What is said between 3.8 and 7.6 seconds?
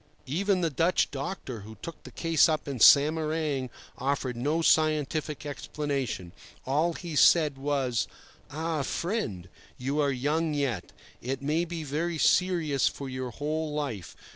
offered no scientific explanation. All he said